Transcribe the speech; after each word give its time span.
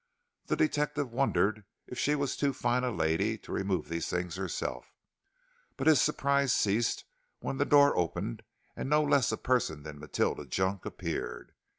The 0.47 0.55
detective 0.55 1.11
wondered 1.11 1.63
if 1.85 1.99
she 1.99 2.15
was 2.15 2.35
too 2.35 2.53
fine 2.53 2.83
a 2.83 2.89
lady 2.89 3.37
to 3.37 3.51
remove 3.51 3.87
these 3.87 4.07
things 4.09 4.35
herself, 4.35 4.95
but 5.77 5.85
his 5.85 6.01
surprise 6.01 6.51
ceased 6.51 7.05
when 7.39 7.57
the 7.57 7.65
door 7.65 7.95
opened 7.95 8.41
and 8.75 8.89
no 8.89 9.03
less 9.03 9.31
a 9.31 9.37
person 9.37 9.83
than 9.83 9.99
Matilda 9.99 10.47
Junk 10.47 10.85
appeared. 10.87 11.53